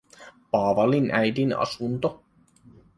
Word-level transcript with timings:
Paavalin 0.51 1.11
äidin 1.11 1.53
asunto. 1.57 2.23